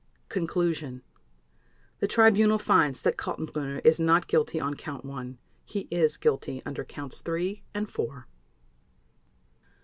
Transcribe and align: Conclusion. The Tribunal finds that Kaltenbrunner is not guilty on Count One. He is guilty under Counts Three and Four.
Conclusion. 0.29 1.03
The 1.99 2.07
Tribunal 2.07 2.57
finds 2.57 3.03
that 3.03 3.17
Kaltenbrunner 3.17 3.81
is 3.85 3.99
not 3.99 4.27
guilty 4.27 4.59
on 4.59 4.73
Count 4.73 5.05
One. 5.05 5.37
He 5.63 5.87
is 5.91 6.17
guilty 6.17 6.59
under 6.65 6.83
Counts 6.83 7.21
Three 7.21 7.61
and 7.75 7.87
Four. 7.87 8.27